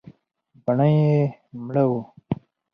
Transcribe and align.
بڼه 0.65 0.87
يې 0.95 1.11
مړه 1.65 1.83
وه. 1.89 2.01